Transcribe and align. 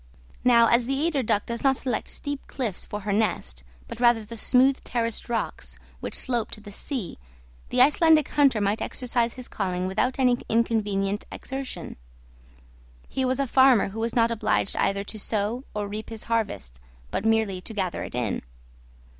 Now, 0.43 0.67
as 0.67 0.87
the 0.87 0.99
eider 1.05 1.21
duck 1.21 1.45
does 1.45 1.63
not 1.63 1.77
select 1.77 2.07
steep 2.09 2.47
cliffs 2.47 2.87
for 2.87 3.01
her 3.01 3.13
nest, 3.13 3.63
but 3.87 3.99
rather 3.99 4.25
the 4.25 4.35
smooth 4.35 4.83
terraced 4.83 5.29
rocks 5.29 5.77
which 5.99 6.15
slope 6.17 6.49
to 6.53 6.59
the 6.59 6.71
sea, 6.71 7.19
the 7.69 7.81
Icelandic 7.81 8.29
hunter 8.29 8.59
might 8.59 8.81
exercise 8.81 9.35
his 9.35 9.47
calling 9.47 9.85
without 9.85 10.17
any 10.17 10.39
inconvenient 10.49 11.25
exertion. 11.31 11.97
He 13.09 13.23
was 13.23 13.37
a 13.39 13.45
farmer 13.45 13.89
who 13.89 13.99
was 13.99 14.15
not 14.15 14.31
obliged 14.31 14.75
either 14.77 15.03
to 15.03 15.19
sow 15.19 15.65
or 15.75 15.87
reap 15.87 16.09
his 16.09 16.23
harvest, 16.23 16.79
but 17.11 17.23
merely 17.23 17.61
to 17.61 17.71
gather 17.71 18.01
it 18.03 18.15
in. 18.15 18.41